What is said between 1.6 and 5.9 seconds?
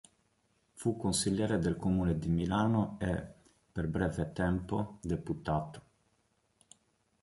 comune di Milano e, per breve tempo, deputato.